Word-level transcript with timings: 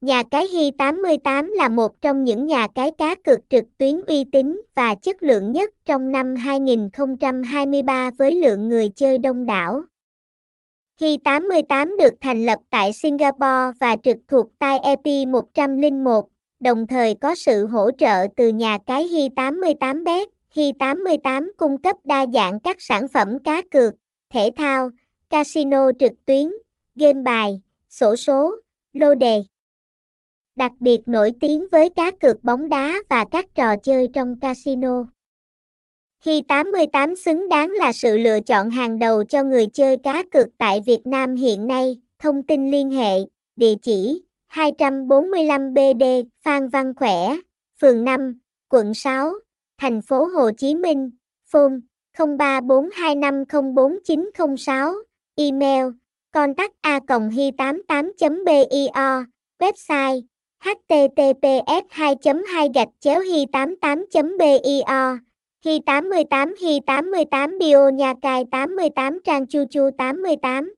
Nhà 0.00 0.22
cái 0.30 0.46
Hi88 0.46 1.54
là 1.54 1.68
một 1.68 2.00
trong 2.00 2.24
những 2.24 2.46
nhà 2.46 2.66
cái 2.74 2.90
cá 2.98 3.14
cược 3.14 3.38
trực 3.50 3.64
tuyến 3.78 4.00
uy 4.06 4.24
tín 4.32 4.60
và 4.74 4.94
chất 4.94 5.22
lượng 5.22 5.52
nhất 5.52 5.70
trong 5.84 6.12
năm 6.12 6.36
2023 6.36 8.10
với 8.18 8.34
lượng 8.34 8.68
người 8.68 8.88
chơi 8.88 9.18
đông 9.18 9.46
đảo. 9.46 9.82
Hi88 11.00 11.96
được 11.96 12.14
thành 12.20 12.46
lập 12.46 12.58
tại 12.70 12.92
Singapore 12.92 13.78
và 13.80 13.96
trực 14.04 14.16
thuộc 14.28 14.46
tai 14.58 14.78
EP 14.78 15.28
101, 15.28 16.28
đồng 16.60 16.86
thời 16.86 17.14
có 17.14 17.34
sự 17.34 17.66
hỗ 17.66 17.90
trợ 17.98 18.26
từ 18.36 18.48
nhà 18.48 18.78
cái 18.86 19.08
Hi88bet. 19.08 20.26
Hi88 20.54 21.50
cung 21.56 21.82
cấp 21.82 21.96
đa 22.04 22.26
dạng 22.34 22.60
các 22.60 22.76
sản 22.80 23.08
phẩm 23.08 23.38
cá 23.44 23.62
cược, 23.70 23.94
thể 24.30 24.50
thao, 24.56 24.90
casino 25.30 25.90
trực 25.98 26.12
tuyến, 26.24 26.52
game 26.94 27.22
bài, 27.22 27.60
sổ 27.88 28.16
số, 28.16 28.54
lô 28.92 29.14
đề 29.14 29.42
đặc 30.58 30.72
biệt 30.80 31.00
nổi 31.06 31.32
tiếng 31.40 31.66
với 31.72 31.90
cá 31.90 32.10
cược 32.10 32.44
bóng 32.44 32.68
đá 32.68 32.94
và 33.08 33.24
các 33.30 33.54
trò 33.54 33.76
chơi 33.76 34.08
trong 34.14 34.40
casino. 34.40 35.04
Khi 36.20 36.42
88 36.48 37.16
xứng 37.16 37.48
đáng 37.48 37.70
là 37.70 37.92
sự 37.92 38.18
lựa 38.18 38.40
chọn 38.40 38.70
hàng 38.70 38.98
đầu 38.98 39.24
cho 39.24 39.42
người 39.42 39.66
chơi 39.66 39.96
cá 39.96 40.24
cược 40.30 40.46
tại 40.58 40.80
Việt 40.86 41.00
Nam 41.04 41.34
hiện 41.34 41.66
nay, 41.66 41.96
thông 42.18 42.42
tin 42.42 42.70
liên 42.70 42.90
hệ, 42.90 43.18
địa 43.56 43.74
chỉ 43.82 44.22
245 44.46 45.74
BD 45.74 46.02
Phan 46.44 46.68
Văn 46.68 46.94
Khỏe, 46.94 47.36
phường 47.80 48.04
5, 48.04 48.38
quận 48.68 48.94
6, 48.94 49.32
thành 49.78 50.02
phố 50.02 50.24
Hồ 50.24 50.50
Chí 50.58 50.74
Minh, 50.74 51.10
phone 51.52 51.72
0342504906, 52.16 54.94
email 55.34 55.86
contact 56.32 56.72
a 56.80 57.00
hi 57.32 57.50
88 57.58 58.12
bio 58.44 59.24
website 59.58 60.22
https 60.64 61.84
2 61.90 62.14
2 62.52 62.68
gạch 62.74 62.88
chéo 63.00 63.20
hi 63.20 63.46
88 63.52 64.04
bio 64.38 65.16
hi 65.64 65.80
88 65.86 66.54
hi 66.60 66.80
88 66.86 67.58
bio 67.58 67.88
nhà 67.88 68.14
cài 68.22 68.44
88 68.50 69.18
trang 69.24 69.46
chu 69.46 69.64
chu 69.70 69.90
88 69.98 70.77